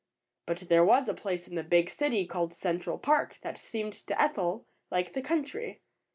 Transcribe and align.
But 0.47 0.61
there 0.67 0.83
was 0.83 1.07
a 1.07 1.13
place 1.13 1.47
in 1.47 1.53
the 1.53 1.61
big 1.63 1.87
city 1.87 2.25
called 2.25 2.55
Central 2.55 2.97
Park 2.97 3.37
that 3.43 3.55
seemed 3.59 3.93
to 4.07 4.19
Ethel 4.19 4.65
like 4.89 5.13
the 5.13 5.21
country. 5.21 5.79